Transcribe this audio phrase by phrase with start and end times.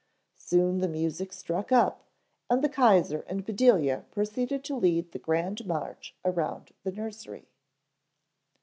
[0.39, 2.01] Soon the music struck up
[2.49, 7.47] and the Kaiser and Bedelia proceeded to lead the grand march around the nursery.